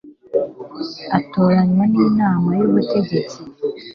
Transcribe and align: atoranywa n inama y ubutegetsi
atoranywa 1.19 1.83
n 1.91 1.95
inama 2.07 2.49
y 2.59 2.63
ubutegetsi 2.67 3.39